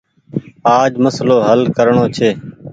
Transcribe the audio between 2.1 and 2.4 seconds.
ڇي۔